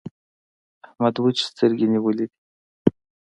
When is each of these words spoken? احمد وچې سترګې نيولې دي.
احمد 0.87 1.15
وچې 1.23 1.43
سترګې 1.49 1.85
نيولې 1.93 2.25
دي. 2.29 2.37